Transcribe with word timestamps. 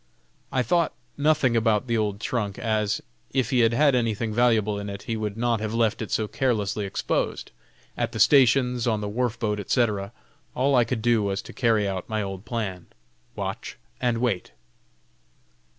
I 0.51 0.63
thought 0.63 0.93
nothing 1.15 1.55
about 1.55 1.85
the 1.85 1.95
old 1.95 2.19
trunk, 2.19 2.57
as, 2.57 3.03
if 3.33 3.51
he 3.51 3.59
had 3.59 3.71
had 3.75 3.93
anything 3.93 4.33
valuable 4.33 4.79
in 4.79 4.89
it, 4.89 5.03
he 5.03 5.15
would 5.15 5.37
not 5.37 5.59
have 5.59 5.75
left 5.75 6.01
it 6.01 6.09
so 6.09 6.27
carelessly 6.27 6.87
exposed, 6.87 7.51
at 7.95 8.11
the 8.11 8.19
stations, 8.19 8.87
on 8.87 9.01
the 9.01 9.07
wharf 9.07 9.37
boat, 9.37 9.59
etc. 9.59 10.11
All 10.55 10.73
I 10.73 10.85
could 10.85 11.03
do 11.03 11.21
was 11.21 11.43
to 11.43 11.53
carry 11.53 11.87
out 11.87 12.09
my 12.09 12.23
old 12.23 12.45
plan: 12.45 12.87
"Watch 13.35 13.77
and 13.99 14.17
wait." 14.17 14.53